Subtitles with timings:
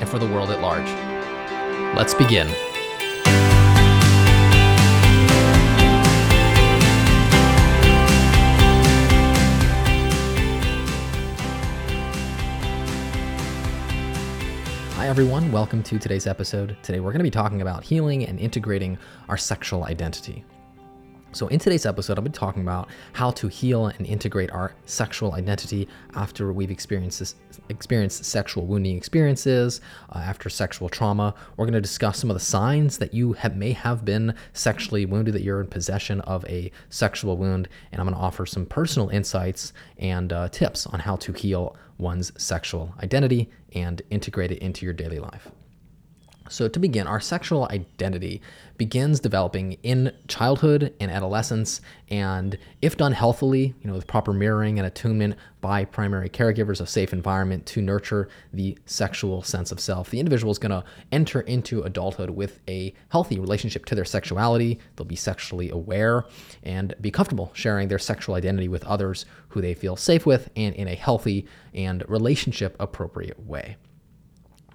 [0.00, 0.88] and for the world at large.
[1.96, 2.48] Let's begin.
[14.96, 15.52] Hi, everyone.
[15.52, 16.76] Welcome to today's episode.
[16.82, 18.96] Today, we're going to be talking about healing and integrating
[19.28, 20.44] our sexual identity.
[21.34, 25.32] So, in today's episode, I'll be talking about how to heal and integrate our sexual
[25.32, 27.34] identity after we've experienced
[27.68, 31.34] experienced sexual wounding experiences, uh, after sexual trauma.
[31.56, 35.06] We're going to discuss some of the signs that you have, may have been sexually
[35.06, 38.64] wounded, that you're in possession of a sexual wound, and I'm going to offer some
[38.64, 44.58] personal insights and uh, tips on how to heal one's sexual identity and integrate it
[44.58, 45.50] into your daily life.
[46.50, 48.42] So, to begin, our sexual identity
[48.76, 54.78] begins developing in childhood and adolescence, and if done healthily, you know, with proper mirroring
[54.78, 60.10] and attunement by primary caregivers, a safe environment to nurture the sexual sense of self,
[60.10, 64.78] the individual is going to enter into adulthood with a healthy relationship to their sexuality.
[64.96, 66.26] They'll be sexually aware
[66.62, 70.74] and be comfortable sharing their sexual identity with others who they feel safe with and
[70.74, 73.76] in a healthy and relationship appropriate way.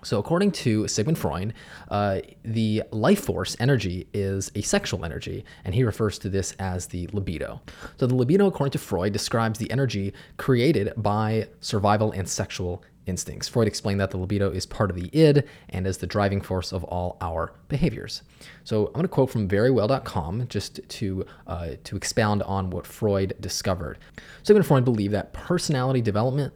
[0.04, 1.54] So, according to Sigmund Freud,
[1.90, 6.88] uh, the life force energy is a sexual energy, and he refers to this as
[6.88, 7.62] the libido.
[7.98, 13.48] So, the libido, according to Freud, describes the energy created by survival and sexual instincts.
[13.48, 16.72] Freud explained that the libido is part of the id and is the driving force
[16.72, 18.22] of all our behaviors.
[18.64, 23.34] So, I'm going to quote from verywell.com just to uh, to expound on what Freud
[23.42, 23.98] discovered.
[24.44, 26.54] Sigmund Freud believed that personality development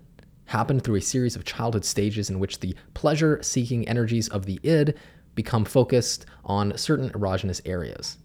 [0.54, 4.60] happened through a series of childhood stages in which the pleasure seeking energies of the
[4.62, 4.94] id
[5.34, 8.20] become focused on certain erogenous areas.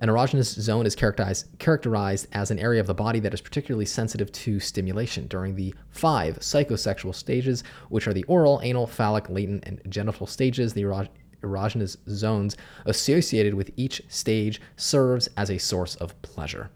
[0.00, 3.86] An erogenous zone is characterized, characterized as an area of the body that is particularly
[3.86, 9.64] sensitive to stimulation during the five psychosexual stages, which are the oral, anal, phallic, latent,
[9.66, 10.74] and genital stages.
[10.74, 11.08] The
[11.42, 16.68] erogenous zones associated with each stage serves as a source of pleasure.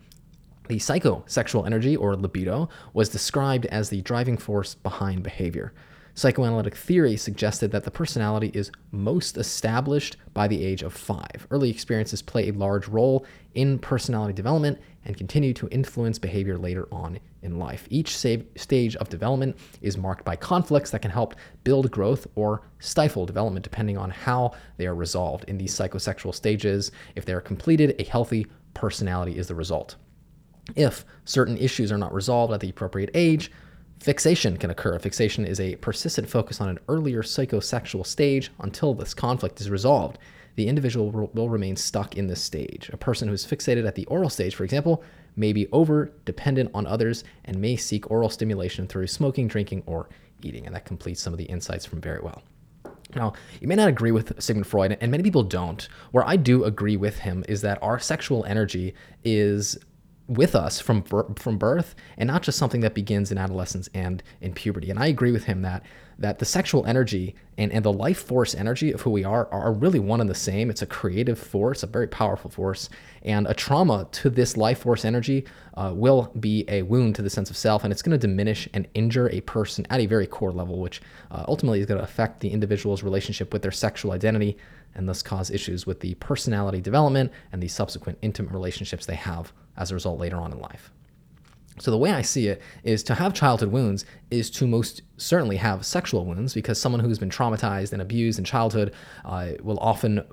[0.69, 5.73] The psychosexual energy, or libido, was described as the driving force behind behavior.
[6.15, 11.47] Psychoanalytic theory suggested that the personality is most established by the age of five.
[11.51, 13.25] Early experiences play a large role
[13.55, 17.87] in personality development and continue to influence behavior later on in life.
[17.89, 23.25] Each stage of development is marked by conflicts that can help build growth or stifle
[23.25, 25.45] development depending on how they are resolved.
[25.45, 29.95] In these psychosexual stages, if they are completed, a healthy personality is the result.
[30.77, 33.51] If certain issues are not resolved at the appropriate age,
[34.01, 34.99] fixation can occur.
[34.99, 40.19] Fixation is a persistent focus on an earlier psychosexual stage until this conflict is resolved.
[40.57, 42.91] The individual will remain stuck in this stage.
[42.93, 45.03] A person who is fixated at the oral stage, for example,
[45.37, 50.09] may be over dependent on others and may seek oral stimulation through smoking, drinking, or
[50.43, 50.67] eating.
[50.67, 52.43] And that completes some of the insights from Very Well.
[53.15, 55.89] Now, you may not agree with Sigmund Freud, and many people don't.
[56.11, 59.79] Where I do agree with him is that our sexual energy is
[60.29, 64.53] with us from from birth and not just something that begins in adolescence and in
[64.53, 64.91] puberty.
[64.91, 65.83] And i agree with him that
[66.19, 69.73] that the sexual energy and, and the life force energy of who we are are
[69.73, 70.69] really one and the same.
[70.69, 72.91] It's a creative force a very powerful force.
[73.23, 77.31] And a trauma to this life force energy uh, will be a wound to the
[77.31, 80.27] sense of self and it's going to diminish and injure a person at a very
[80.27, 81.01] core level which
[81.31, 84.59] uh, ultimately is going to affect the individual's relationship with their sexual identity
[84.95, 89.53] and thus cause issues with the personality development and the subsequent intimate relationships they have
[89.79, 90.91] as a result later on in life.
[91.81, 95.57] So, the way I see it is to have childhood wounds is to most certainly
[95.57, 98.95] have sexual wounds because someone who's been traumatized and abused in childhood
[99.25, 100.25] uh, will often,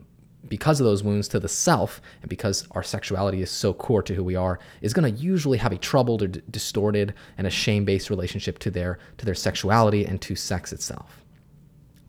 [0.47, 4.15] because of those wounds to the self, and because our sexuality is so core to
[4.15, 7.85] who we are, is going to usually have a troubled or distorted and a shame
[7.85, 11.21] based relationship to their, to their sexuality and to sex itself.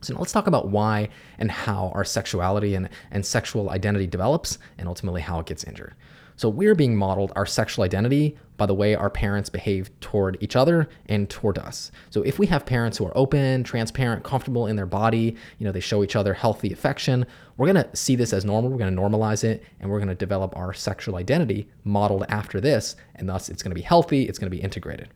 [0.01, 1.09] So now let's talk about why
[1.39, 5.95] and how our sexuality and, and sexual identity develops and ultimately how it gets injured.
[6.37, 10.57] So we're being modeled our sexual identity by the way our parents behave toward each
[10.57, 11.91] other and toward us.
[12.11, 15.73] So if we have parents who are open, transparent, comfortable in their body, you know,
[15.73, 18.95] they show each other healthy affection, we're going to see this as normal, we're going
[18.95, 23.29] to normalize it, and we're going to develop our sexual identity modeled after this, and
[23.29, 25.09] thus it's going to be healthy, it's going to be integrated.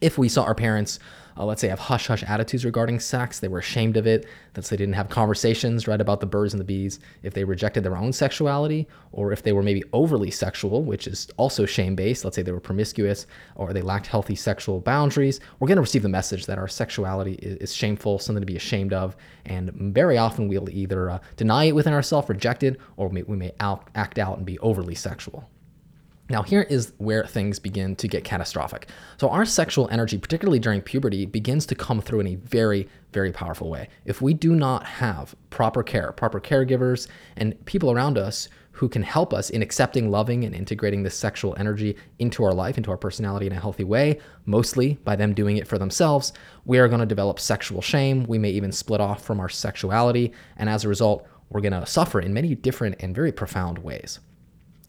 [0.00, 0.98] If we saw our parents
[1.36, 3.40] uh, let's say, have hush hush attitudes regarding sex.
[3.40, 4.26] They were ashamed of it.
[4.54, 7.00] That they didn't have conversations, right, about the birds and the bees.
[7.22, 11.28] If they rejected their own sexuality, or if they were maybe overly sexual, which is
[11.36, 13.26] also shame based, let's say they were promiscuous
[13.56, 17.34] or they lacked healthy sexual boundaries, we're going to receive the message that our sexuality
[17.34, 19.16] is, is shameful, something to be ashamed of.
[19.46, 23.22] And very often we'll either uh, deny it within ourselves, reject it, or we may,
[23.22, 25.48] we may out, act out and be overly sexual.
[26.34, 28.88] Now, here is where things begin to get catastrophic.
[29.18, 33.30] So, our sexual energy, particularly during puberty, begins to come through in a very, very
[33.30, 33.88] powerful way.
[34.04, 39.04] If we do not have proper care, proper caregivers, and people around us who can
[39.04, 42.98] help us in accepting, loving, and integrating this sexual energy into our life, into our
[42.98, 46.32] personality in a healthy way, mostly by them doing it for themselves,
[46.64, 48.24] we are going to develop sexual shame.
[48.24, 50.32] We may even split off from our sexuality.
[50.56, 54.18] And as a result, we're going to suffer in many different and very profound ways.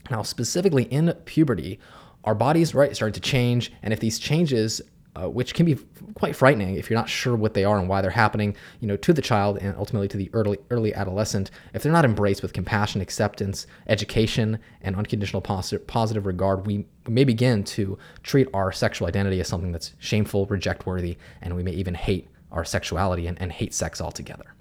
[0.10, 1.80] Now, specifically in puberty,
[2.24, 4.82] our bodies right start to change, and if these changes
[5.16, 5.78] uh, which can be
[6.16, 8.98] quite frightening if you're not sure what they are and why they're happening, you know,
[8.98, 11.52] to the child and ultimately to the early early adolescent.
[11.74, 17.24] If they're not embraced with compassion, acceptance, education, and unconditional positive, positive regard, we may
[17.24, 21.72] begin to treat our sexual identity as something that's shameful, reject worthy, and we may
[21.72, 24.54] even hate our sexuality and, and hate sex altogether.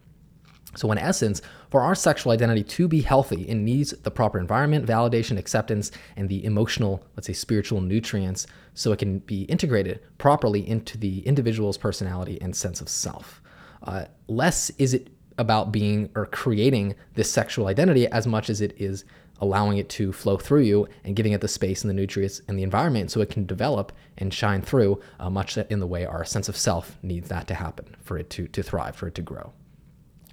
[0.77, 4.87] So, in essence, for our sexual identity to be healthy, it needs the proper environment,
[4.87, 10.69] validation, acceptance, and the emotional, let's say spiritual nutrients so it can be integrated properly
[10.69, 13.41] into the individual's personality and sense of self.
[13.83, 18.75] Uh, less is it about being or creating this sexual identity as much as it
[18.79, 19.05] is
[19.41, 22.59] allowing it to flow through you and giving it the space and the nutrients and
[22.59, 26.25] the environment so it can develop and shine through uh, much in the way our
[26.25, 29.23] sense of self needs that to happen for it to, to thrive, for it to
[29.23, 29.53] grow.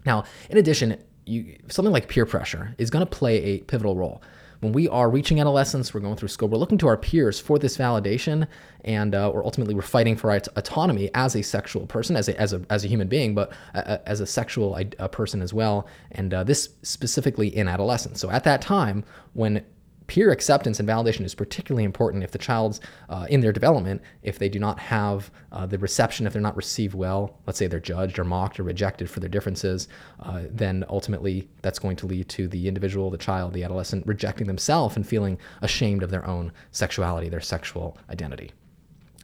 [0.05, 4.21] Now, in addition, you, something like peer pressure is going to play a pivotal role.
[4.61, 7.57] When we are reaching adolescence, we're going through school, we're looking to our peers for
[7.57, 8.47] this validation,
[8.85, 12.39] and uh, or ultimately we're fighting for our autonomy as a sexual person, as a,
[12.39, 15.87] as a, as a human being, but uh, as a sexual uh, person as well.
[16.11, 18.19] And uh, this specifically in adolescence.
[18.21, 19.03] So at that time,
[19.33, 19.65] when
[20.11, 24.37] peer acceptance and validation is particularly important if the child's uh, in their development, if
[24.37, 27.79] they do not have uh, the reception, if they're not received well, let's say they're
[27.79, 29.87] judged or mocked or rejected for their differences,
[30.19, 34.47] uh, then ultimately that's going to lead to the individual, the child, the adolescent rejecting
[34.47, 38.51] themselves and feeling ashamed of their own sexuality, their sexual identity.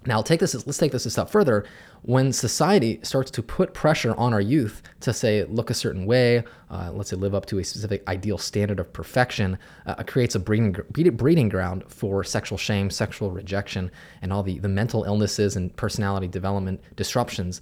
[0.08, 0.56] Now, take this.
[0.66, 1.66] Let's take this a step further.
[2.04, 6.46] When society starts to put pressure on our youth to say look a certain way,
[6.72, 10.34] uh, let's say live up to a specific ideal standard of perfection, uh, it creates
[10.34, 15.58] a breeding breeding ground for sexual shame, sexual rejection, and all the the mental illnesses
[15.58, 17.62] and personality development disruptions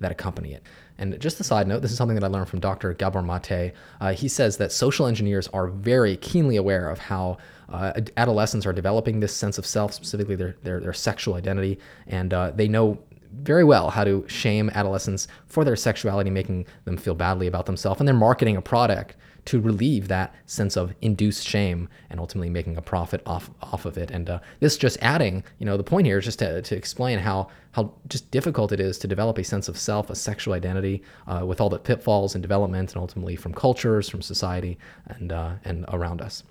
[0.00, 0.62] that accompany it.
[0.98, 2.92] And just a side note, this is something that I learned from Dr.
[2.92, 3.72] Gabor Mate.
[4.00, 7.38] Uh, he says that social engineers are very keenly aware of how
[7.68, 12.32] uh, adolescents are developing this sense of self, specifically their, their, their sexual identity, and
[12.32, 12.98] uh, they know
[13.32, 18.00] very well how to shame adolescents for their sexuality, making them feel badly about themselves,
[18.00, 19.16] and they're marketing a product
[19.46, 23.96] to relieve that sense of induced shame and ultimately making a profit off off of
[23.96, 24.10] it.
[24.10, 27.18] And uh, this just adding, you know, the point here is just to, to explain
[27.18, 31.02] how how just difficult it is to develop a sense of self, a sexual identity,
[31.26, 35.54] uh, with all the pitfalls and development, and ultimately from cultures, from society, and uh,
[35.64, 36.42] and around us.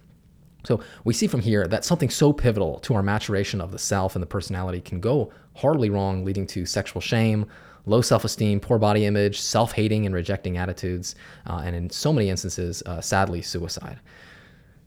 [0.65, 4.15] So we see from here that something so pivotal to our maturation of the self
[4.15, 7.45] and the personality can go horribly wrong, leading to sexual shame,
[7.85, 11.15] low self esteem, poor body image, self hating and rejecting attitudes,
[11.47, 13.99] uh, and in so many instances, uh, sadly, suicide.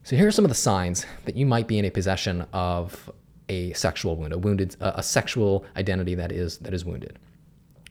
[0.02, 3.10] So here are some of the signs that you might be in a possession of
[3.48, 7.18] a sexual wound, a wounded, a sexual identity that is that is wounded.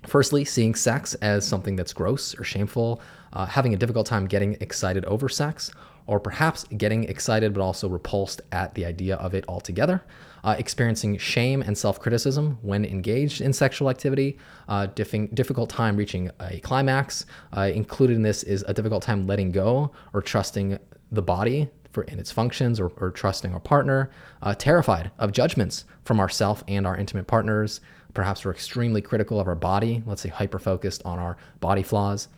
[0.06, 3.02] Firstly, seeing sex as something that's gross or shameful,
[3.34, 5.72] uh, having a difficult time getting excited over sex,
[6.08, 10.04] or perhaps getting excited but also repulsed at the idea of it altogether,
[10.44, 14.38] uh, experiencing shame and self criticism when engaged in sexual activity,
[14.70, 17.26] uh, diff- difficult time reaching a climax.
[17.56, 20.80] Uh, included in this is a difficult time letting go or trusting
[21.12, 24.10] the body for, in its functions or, or trusting our partner,
[24.42, 27.82] uh, terrified of judgments from ourself and our intimate partners.
[28.14, 32.30] Perhaps we're extremely critical of our body, let's say hyper focused on our body flaws,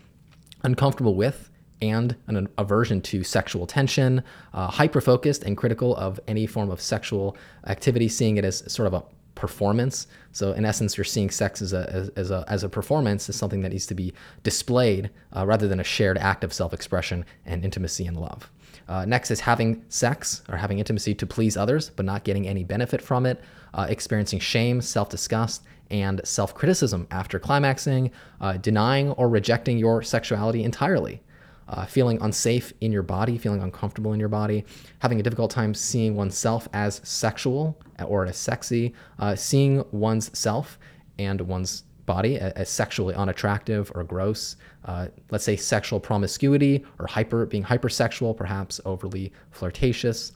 [0.64, 1.50] uncomfortable with
[1.82, 6.82] and an aversion to sexual tension, uh, hyper focused and critical of any form of
[6.82, 9.04] sexual activity, seeing it as sort of a
[9.36, 10.08] performance.
[10.34, 13.62] So in essence, you're seeing sex as a as, a as a performance, as something
[13.62, 18.06] that needs to be displayed uh, rather than a shared act of self-expression and intimacy
[18.06, 18.52] and love.
[18.88, 22.64] Uh, next is having sex or having intimacy to please others, but not getting any
[22.64, 23.42] benefit from it.
[23.74, 28.12] Uh, experiencing shame, self-disgust, and self-criticism after climaxing.
[28.42, 31.22] Uh, denying or rejecting your sexuality entirely
[31.70, 34.66] uh, feeling unsafe in your body, feeling uncomfortable in your body,
[35.00, 40.80] having a difficult time seeing oneself as sexual or as sexy, uh, seeing one's self
[41.18, 44.56] and one's body as sexually unattractive or gross.
[44.86, 50.32] Uh, let's say sexual promiscuity or hyper being hypersexual, perhaps overly flirtatious.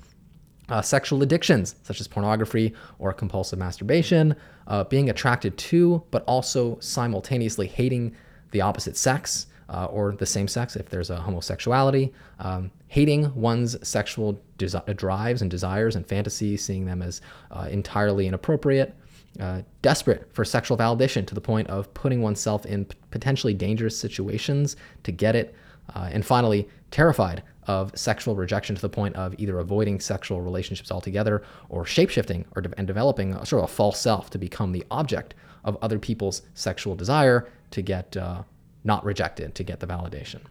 [0.70, 4.36] Uh, sexual addictions such as pornography or compulsive masturbation,
[4.68, 8.16] uh, being attracted to but also simultaneously hating
[8.52, 13.76] the opposite sex uh, or the same sex if there's a homosexuality, um, hating one's
[13.88, 18.96] sexual desi- drives and desires and fantasies, seeing them as uh, entirely inappropriate,
[19.40, 24.76] uh, desperate for sexual validation to the point of putting oneself in potentially dangerous situations
[25.02, 25.56] to get it,
[25.96, 30.92] uh, and finally, terrified of sexual rejection to the point of either avoiding sexual relationships
[30.92, 34.72] altogether or shapeshifting or de- and developing a, sort of a false self to become
[34.72, 38.44] the object of other people's sexual desire to get uh,
[38.84, 40.42] not rejected, to get the validation.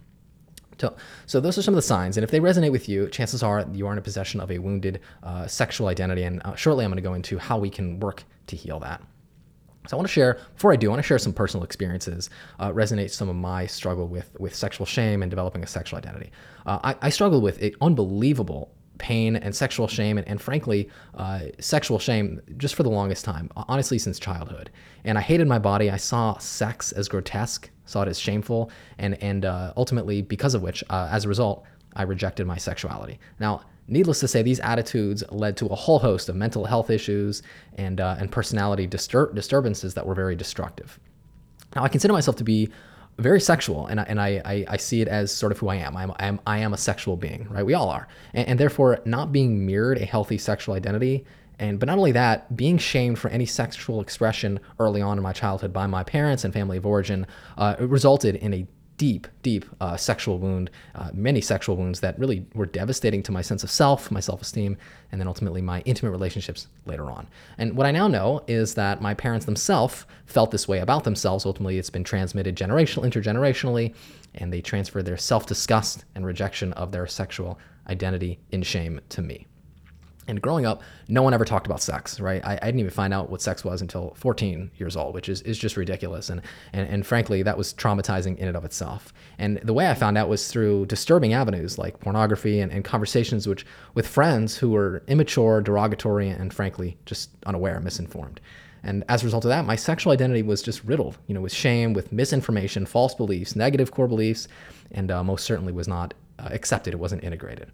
[0.80, 0.96] So,
[1.26, 3.64] so those are some of the signs, and if they resonate with you, chances are
[3.72, 6.24] you are in a possession of a wounded uh, sexual identity.
[6.24, 9.00] And uh, shortly, I'm going to go into how we can work to heal that.
[9.88, 12.30] So I want to share, before I do, I want to share some personal experiences,
[12.60, 16.30] uh, resonate some of my struggle with with sexual shame and developing a sexual identity.
[16.66, 21.40] Uh, I, I struggled with an unbelievable pain and sexual shame, and, and frankly, uh,
[21.58, 24.70] sexual shame just for the longest time, honestly, since childhood.
[25.04, 25.90] And I hated my body.
[25.90, 30.62] I saw sex as grotesque, saw it as shameful, and and uh, ultimately, because of
[30.62, 33.18] which, uh, as a result, I rejected my sexuality.
[33.38, 37.42] Now, Needless to say, these attitudes led to a whole host of mental health issues
[37.74, 41.00] and, uh, and personality distur- disturbances that were very destructive.
[41.74, 42.70] Now, I consider myself to be
[43.18, 45.76] very sexual, and, I, and I, I, I, see it as sort of who I
[45.76, 45.96] am.
[45.96, 47.66] I'm, I'm, I am a sexual being, right?
[47.66, 48.08] We all are.
[48.32, 51.24] And, and therefore, not being mirrored a healthy sexual identity
[51.62, 55.32] and but not only that, being shamed for any sexual expression early on in my
[55.32, 57.24] childhood by my parents and family of origin
[57.56, 58.66] uh, resulted in a
[58.96, 63.42] deep, deep uh, sexual wound, uh, many sexual wounds that really were devastating to my
[63.42, 64.76] sense of self, my self esteem,
[65.12, 67.28] and then ultimately my intimate relationships later on.
[67.58, 71.46] And what I now know is that my parents themselves felt this way about themselves.
[71.46, 73.94] Ultimately, it's been transmitted generational, intergenerationally,
[74.34, 79.22] and they transferred their self disgust and rejection of their sexual identity in shame to
[79.22, 79.46] me.
[80.28, 82.44] And growing up, no one ever talked about sex, right?
[82.44, 85.42] I, I, didn't even find out what sex was until 14 years old, which is,
[85.42, 86.30] is just ridiculous.
[86.30, 89.12] And, and, and frankly, that was traumatizing in and of itself.
[89.38, 93.48] And the way I found out was through disturbing avenues like pornography and, and conversations
[93.48, 98.40] which, with friends who were immature, derogatory, and frankly, just unaware, misinformed.
[98.84, 101.52] And as a result of that, my sexual identity was just riddled, you know, with
[101.52, 104.48] shame, with misinformation, false beliefs, negative core beliefs,
[104.90, 106.94] and uh, most certainly was not uh, accepted.
[106.94, 107.70] It wasn't integrated.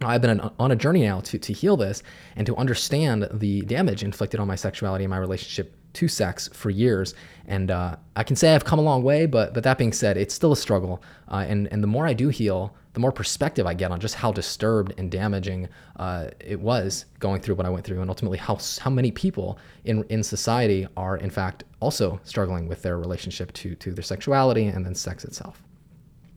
[0.00, 2.02] I've been on a journey now to, to heal this
[2.36, 6.70] and to understand the damage inflicted on my sexuality and my relationship to sex for
[6.70, 7.14] years.
[7.46, 10.16] And uh, I can say I've come a long way, but but that being said,
[10.16, 11.02] it's still a struggle.
[11.28, 14.14] Uh, and and the more I do heal, the more perspective I get on just
[14.14, 18.38] how disturbed and damaging uh, it was going through what I went through, and ultimately
[18.38, 23.52] how how many people in in society are in fact also struggling with their relationship
[23.54, 25.62] to to their sexuality and then sex itself.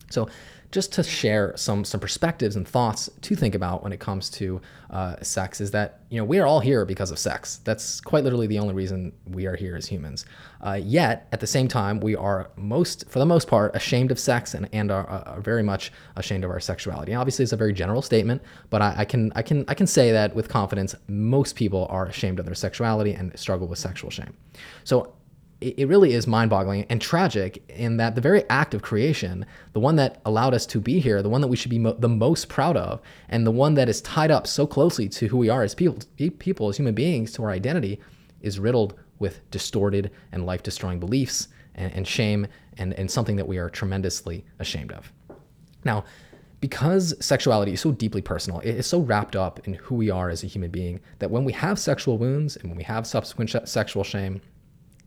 [0.09, 0.27] So
[0.71, 4.61] just to share some some perspectives and thoughts to think about when it comes to
[4.89, 7.59] uh, sex is that you know we are all here because of sex.
[7.63, 10.25] That's quite literally the only reason we are here as humans.
[10.61, 14.19] Uh, yet at the same time, we are most for the most part ashamed of
[14.19, 17.13] sex and and are, are very much ashamed of our sexuality.
[17.13, 20.11] Obviously, it's a very general statement, but I, I can I can I can say
[20.11, 24.33] that with confidence, most people are ashamed of their sexuality and struggle with sexual shame.
[24.83, 25.13] So
[25.61, 29.79] it really is mind boggling and tragic in that the very act of creation, the
[29.79, 32.09] one that allowed us to be here, the one that we should be mo- the
[32.09, 32.99] most proud of,
[33.29, 35.99] and the one that is tied up so closely to who we are as people,
[36.39, 37.99] people, as human beings, to our identity,
[38.41, 43.47] is riddled with distorted and life destroying beliefs and, and shame and, and something that
[43.47, 45.13] we are tremendously ashamed of.
[45.85, 46.05] Now,
[46.59, 50.29] because sexuality is so deeply personal, it is so wrapped up in who we are
[50.29, 53.51] as a human being that when we have sexual wounds and when we have subsequent
[53.51, 54.41] sh- sexual shame,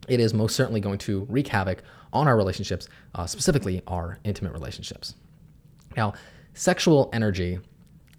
[0.08, 1.82] it is most certainly going to wreak havoc
[2.12, 5.14] on our relationships, uh, specifically our intimate relationships.
[5.96, 6.14] Now,
[6.54, 7.58] sexual energy,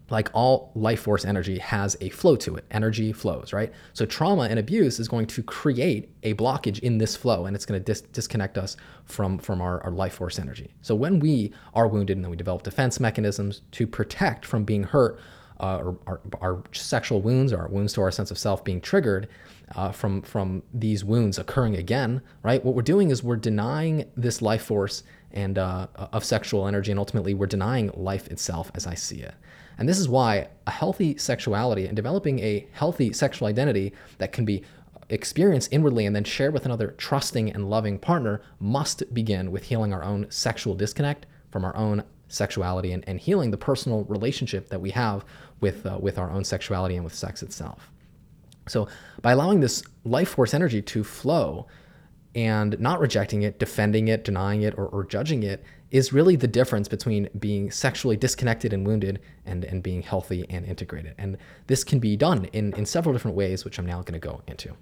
[0.09, 2.65] like all life force energy, has a flow to it.
[2.71, 3.71] Energy flows, right?
[3.93, 7.65] So, trauma and abuse is going to create a blockage in this flow and it's
[7.65, 10.73] going to dis- disconnect us from, from our, our life force energy.
[10.81, 14.83] So, when we are wounded and then we develop defense mechanisms to protect from being
[14.83, 15.19] hurt,
[15.59, 18.81] uh, or our, our, sexual wounds or our wounds to our sense of self being
[18.81, 19.29] triggered
[19.73, 22.63] uh, from from these wounds occurring again, right?
[22.63, 26.99] What we're doing is we're denying this life force and uh, of sexual energy, and
[26.99, 29.33] ultimately we're denying life itself as I see it.
[29.77, 34.45] And this is why a healthy sexuality and developing a healthy sexual identity that can
[34.45, 34.63] be
[35.09, 39.93] experienced inwardly and then shared with another trusting and loving partner must begin with healing
[39.93, 44.81] our own sexual disconnect from our own sexuality and, and healing the personal relationship that
[44.81, 45.23] we have
[45.59, 47.91] with, uh, with our own sexuality and with sex itself.
[48.67, 48.87] So,
[49.21, 51.67] by allowing this life force energy to flow,
[52.35, 56.47] and not rejecting it, defending it, denying it, or, or judging it is really the
[56.47, 61.15] difference between being sexually disconnected and wounded and, and being healthy and integrated.
[61.17, 64.27] And this can be done in, in several different ways, which I'm now going to
[64.27, 64.75] go into.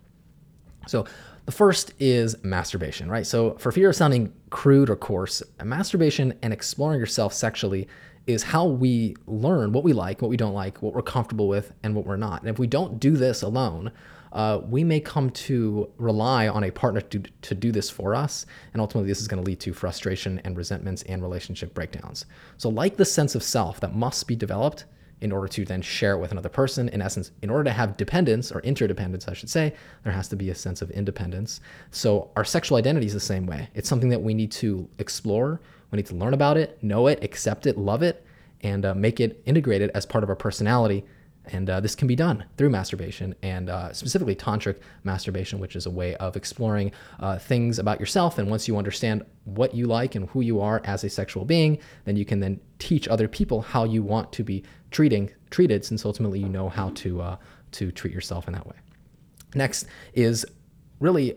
[0.87, 1.05] So,
[1.45, 3.25] the first is masturbation, right?
[3.25, 7.87] So, for fear of sounding crude or coarse, masturbation and exploring yourself sexually
[8.25, 11.73] is how we learn what we like, what we don't like, what we're comfortable with,
[11.83, 12.41] and what we're not.
[12.41, 13.91] And if we don't do this alone,
[14.31, 18.45] uh, we may come to rely on a partner to, to do this for us.
[18.73, 22.25] And ultimately, this is going to lead to frustration and resentments and relationship breakdowns.
[22.57, 24.85] So, like the sense of self that must be developed
[25.23, 27.95] in order to then share it with another person, in essence, in order to have
[27.95, 31.61] dependence or interdependence, I should say, there has to be a sense of independence.
[31.91, 33.69] So, our sexual identity is the same way.
[33.73, 35.61] It's something that we need to explore,
[35.91, 38.25] we need to learn about it, know it, accept it, love it,
[38.61, 41.05] and uh, make it integrated as part of our personality
[41.45, 45.85] and uh, this can be done through masturbation and uh, specifically tantric masturbation, which is
[45.85, 48.37] a way of exploring uh, things about yourself.
[48.37, 51.79] And once you understand what you like and who you are as a sexual being,
[52.05, 56.05] then you can then teach other people how you want to be treating treated, since
[56.05, 57.37] ultimately you know how to uh,
[57.71, 58.75] to treat yourself in that way.
[59.53, 60.45] Next is
[60.99, 61.35] really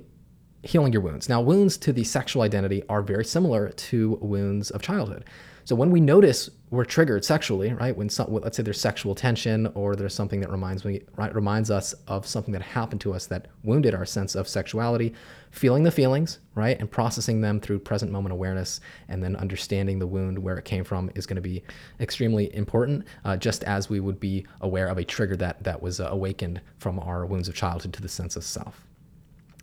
[0.62, 1.28] healing your wounds.
[1.28, 5.24] Now, wounds to the sexual identity are very similar to wounds of childhood.
[5.66, 7.96] So when we notice we're triggered sexually, right?
[7.96, 11.72] When some, let's say there's sexual tension or there's something that reminds me, right, reminds
[11.72, 15.12] us of something that happened to us that wounded our sense of sexuality,
[15.50, 20.06] feeling the feelings, right, and processing them through present moment awareness, and then understanding the
[20.06, 21.64] wound where it came from is going to be
[21.98, 23.04] extremely important.
[23.24, 26.60] Uh, just as we would be aware of a trigger that that was uh, awakened
[26.78, 28.86] from our wounds of childhood to the sense of self.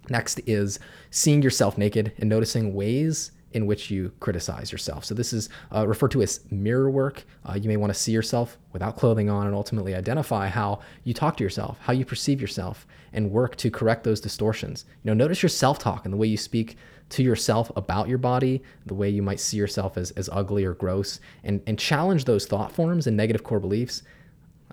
[0.09, 0.79] Next is
[1.11, 5.05] seeing yourself naked and noticing ways in which you criticize yourself.
[5.05, 7.23] So this is uh, referred to as mirror work.
[7.45, 11.13] Uh, you may want to see yourself without clothing on and ultimately identify how you
[11.13, 14.85] talk to yourself, how you perceive yourself, and work to correct those distortions.
[15.03, 16.77] You know, notice your self-talk and the way you speak
[17.09, 20.73] to yourself about your body, the way you might see yourself as, as ugly or
[20.73, 24.01] gross, and, and challenge those thought forms and negative core beliefs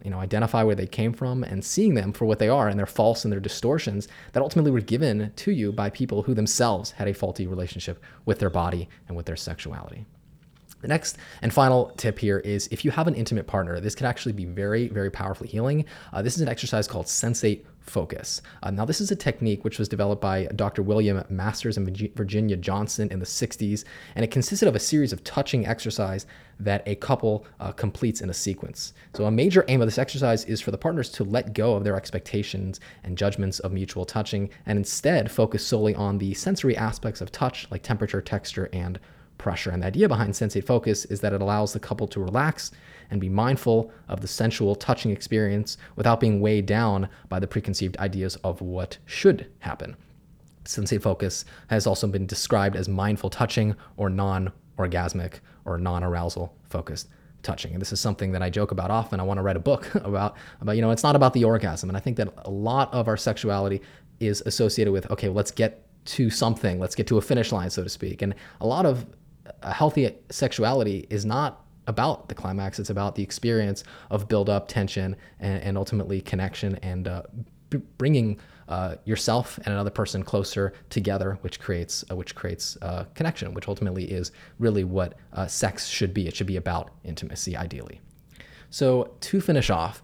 [0.04, 2.78] you know, identify where they came from and seeing them for what they are and
[2.78, 6.92] their faults and their distortions that ultimately were given to you by people who themselves
[6.92, 10.06] had a faulty relationship with their body and with their sexuality.
[10.80, 14.06] The next and final tip here is if you have an intimate partner, this can
[14.06, 15.84] actually be very, very powerfully healing.
[16.12, 18.40] Uh, this is an exercise called sensate focus.
[18.62, 20.82] Uh, now, this is a technique which was developed by Dr.
[20.82, 25.22] William Masters and Virginia Johnson in the 60s, and it consisted of a series of
[25.24, 26.26] touching exercise
[26.58, 28.92] that a couple uh, completes in a sequence.
[29.14, 31.84] So, a major aim of this exercise is for the partners to let go of
[31.84, 37.20] their expectations and judgments of mutual touching and instead focus solely on the sensory aspects
[37.20, 39.00] of touch, like temperature, texture, and
[39.40, 39.70] pressure.
[39.70, 42.70] And the idea behind sensate focus is that it allows the couple to relax
[43.10, 47.96] and be mindful of the sensual touching experience without being weighed down by the preconceived
[47.98, 49.96] ideas of what should happen.
[50.64, 56.54] Sensate focus has also been described as mindful touching or non orgasmic or non arousal
[56.68, 57.08] focused
[57.42, 57.72] touching.
[57.72, 59.20] And this is something that I joke about often.
[59.20, 61.88] I want to write a book about, about, you know, it's not about the orgasm.
[61.90, 63.80] And I think that a lot of our sexuality
[64.20, 67.82] is associated with, okay, let's get to something, let's get to a finish line, so
[67.82, 68.22] to speak.
[68.22, 69.06] And a lot of
[69.62, 72.78] a healthy sexuality is not about the climax.
[72.78, 77.22] It's about the experience of build up, tension, and, and ultimately connection and uh,
[77.68, 83.04] b- bringing uh, yourself and another person closer together, which creates uh, which creates uh,
[83.14, 86.28] connection, which ultimately is really what uh, sex should be.
[86.28, 88.00] It should be about intimacy, ideally.
[88.70, 90.02] So to finish off,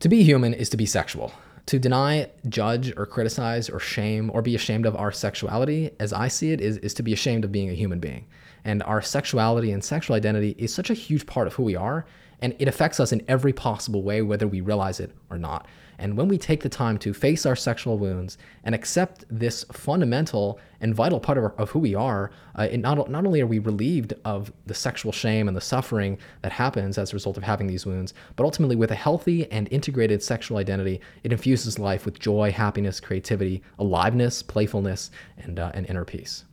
[0.00, 1.32] to be human is to be sexual.
[1.66, 6.28] To deny, judge, or criticize, or shame, or be ashamed of our sexuality, as I
[6.28, 8.26] see it, is, is to be ashamed of being a human being.
[8.64, 12.04] And our sexuality and sexual identity is such a huge part of who we are,
[12.40, 15.66] and it affects us in every possible way, whether we realize it or not.
[15.98, 20.58] And when we take the time to face our sexual wounds and accept this fundamental
[20.80, 24.14] and vital part of, of who we are, uh, not, not only are we relieved
[24.24, 27.86] of the sexual shame and the suffering that happens as a result of having these
[27.86, 32.50] wounds, but ultimately with a healthy and integrated sexual identity, it infuses life with joy,
[32.50, 36.44] happiness, creativity, aliveness, playfulness, and, uh, and inner peace.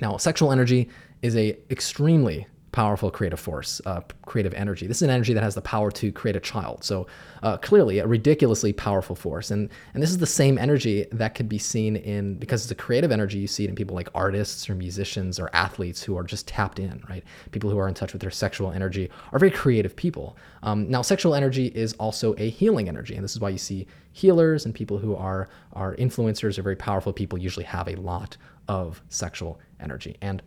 [0.00, 0.88] Now, sexual energy
[1.22, 4.86] is a extremely powerful creative force, uh, creative energy.
[4.86, 6.82] This is an energy that has the power to create a child.
[6.82, 7.06] So
[7.42, 9.50] uh, clearly, a ridiculously powerful force.
[9.50, 12.74] And and this is the same energy that could be seen in because it's a
[12.74, 13.38] creative energy.
[13.38, 16.78] You see it in people like artists or musicians or athletes who are just tapped
[16.78, 17.22] in, right?
[17.50, 20.36] People who are in touch with their sexual energy are very creative people.
[20.62, 23.86] Um, now, sexual energy is also a healing energy, and this is why you see
[24.12, 28.36] healers and people who are are influencers or very powerful people usually have a lot
[28.68, 30.42] of sexual energy and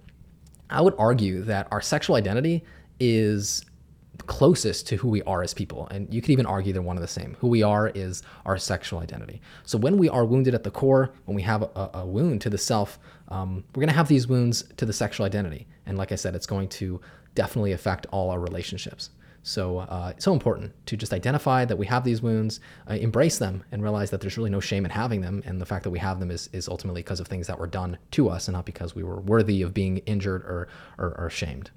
[0.69, 2.63] I would argue that our sexual identity
[2.99, 3.65] is
[4.27, 5.87] closest to who we are as people.
[5.91, 7.35] And you could even argue they're one of the same.
[7.39, 9.41] Who we are is our sexual identity.
[9.65, 12.49] So when we are wounded at the core, when we have a, a wound to
[12.49, 15.67] the self, um, we're going to have these wounds to the sexual identity.
[15.85, 17.01] And like I said, it's going to
[17.35, 19.09] definitely affect all our relationships.
[19.47, 23.63] So uh, so important to just identify that we have these wounds, uh, embrace them,
[23.71, 25.43] and realize that there's really no shame in having them.
[25.45, 27.67] And the fact that we have them is, is ultimately because of things that were
[27.67, 31.29] done to us and not because we were worthy of being injured or, or, or
[31.29, 31.69] shamed.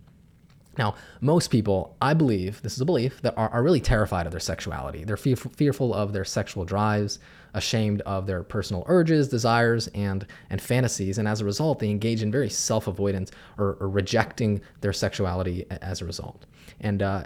[0.79, 4.31] Now, most people, I believe, this is a belief, that are, are really terrified of
[4.31, 5.05] their sexuality.
[5.05, 7.19] They're fe- fearful of their sexual drives,
[7.53, 11.19] ashamed of their personal urges, desires, and, and fantasies.
[11.19, 15.67] And as a result, they engage in very self avoidance or, or, rejecting their sexuality
[15.71, 16.47] as a result.
[16.81, 17.25] And uh,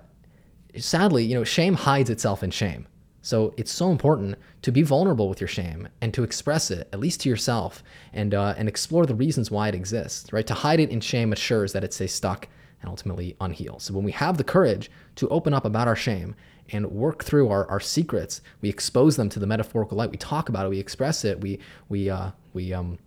[0.76, 2.86] sadly, you know, shame hides itself in shame.
[3.20, 6.98] So it's so important to be vulnerable with your shame and to express it, at
[6.98, 7.82] least to yourself,
[8.12, 10.46] and, uh, and explore the reasons why it exists, right?
[10.46, 12.48] To hide it in shame assures that it stays stuck
[12.80, 13.80] and ultimately unhealed.
[13.80, 16.34] So when we have the courage to open up about our shame
[16.70, 20.10] and work through our, our secrets, we expose them to the metaphorical light.
[20.10, 22.98] We talk about it, we express it, we we uh, we um,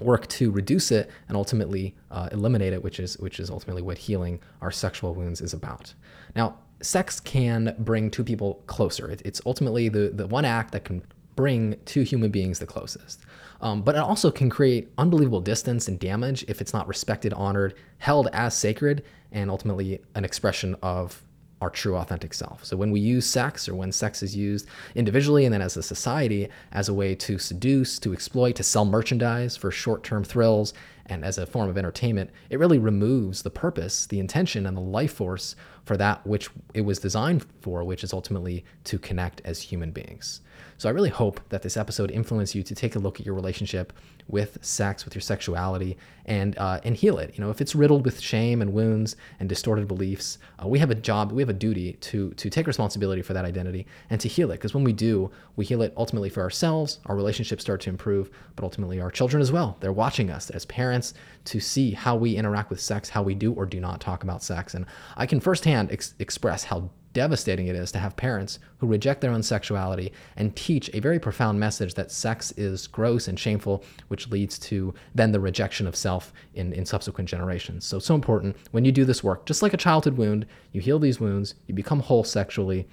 [0.00, 3.98] work to reduce it and ultimately uh, eliminate it, which is which is ultimately what
[3.98, 5.94] healing our sexual wounds is about.
[6.36, 9.10] Now, sex can bring two people closer.
[9.10, 11.02] It, it's ultimately the the one act that can
[11.36, 13.20] bring two human beings the closest.
[13.62, 17.74] Um, but it also can create unbelievable distance and damage if it's not respected, honored,
[17.98, 21.22] held as sacred, and ultimately an expression of
[21.60, 22.64] our true authentic self.
[22.64, 25.82] So when we use sex or when sex is used individually and then as a
[25.82, 30.72] society as a way to seduce, to exploit, to sell merchandise for short-term thrills
[31.06, 34.80] and as a form of entertainment, it really removes the purpose, the intention and the
[34.80, 39.60] life force for that which it was designed for, which is ultimately to connect as
[39.60, 40.40] human beings.
[40.80, 43.34] So I really hope that this episode influenced you to take a look at your
[43.34, 43.92] relationship
[44.28, 47.34] with sex, with your sexuality, and uh, and heal it.
[47.36, 50.90] You know, if it's riddled with shame and wounds and distorted beliefs, uh, we have
[50.90, 54.28] a job, we have a duty to to take responsibility for that identity and to
[54.28, 54.54] heal it.
[54.54, 57.00] Because when we do, we heal it ultimately for ourselves.
[57.06, 59.76] Our relationships start to improve, but ultimately our children as well.
[59.80, 61.14] They're watching us as parents
[61.46, 64.42] to see how we interact with sex, how we do or do not talk about
[64.42, 68.86] sex, and I can firsthand ex- express how devastating it is to have parents who
[68.86, 73.38] reject their own sexuality and teach a very profound message that sex is gross and
[73.38, 77.84] shameful, which leads to then the rejection of self in, in subsequent generations.
[77.84, 80.98] So, so important when you do this work, just like a childhood wound, you heal
[80.98, 82.86] these wounds, you become whole sexually.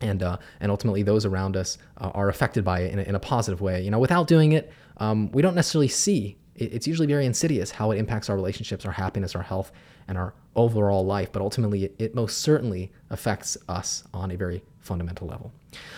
[0.00, 3.14] And, uh, and ultimately, those around us uh, are affected by it in a, in
[3.14, 3.80] a positive way.
[3.82, 7.90] You know, without doing it, um, we don't necessarily see it's usually very insidious how
[7.90, 9.72] it impacts our relationships, our happiness, our health,
[10.08, 11.32] and our overall life.
[11.32, 15.52] But ultimately, it, most certainly affects us on a very fundamental level.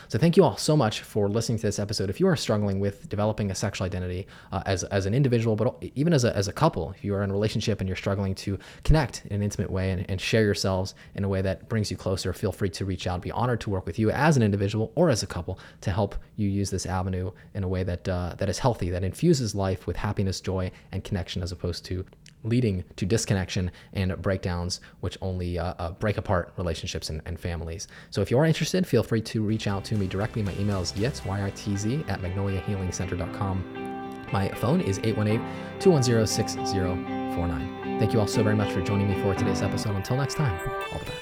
[0.09, 2.09] So thank you all so much for listening to this episode.
[2.09, 5.83] If you are struggling with developing a sexual identity uh, as, as an individual, but
[5.95, 8.35] even as a, as a couple, if you are in a relationship and you're struggling
[8.37, 11.91] to connect in an intimate way and, and share yourselves in a way that brings
[11.91, 13.21] you closer, feel free to reach out.
[13.21, 16.15] Be honored to work with you as an individual or as a couple to help
[16.37, 19.87] you use this avenue in a way that uh, that is healthy, that infuses life
[19.87, 22.05] with happiness, joy, and connection, as opposed to
[22.45, 27.89] leading to disconnection and breakdowns, which only uh, uh, break apart relationships and, and, families.
[28.11, 30.43] So if you are interested, feel free to reach out to me directly.
[30.43, 34.29] My email is yitz, Y-I-T-Z, at magnoliahealingcenter.com.
[34.33, 37.99] My phone is 818-210-6049.
[37.99, 39.97] Thank you all so very much for joining me for today's episode.
[39.97, 40.61] Until next time,
[40.93, 41.16] all the best.